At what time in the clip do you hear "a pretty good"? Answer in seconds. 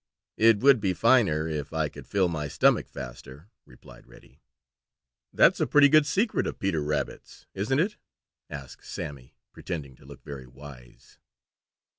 5.59-6.07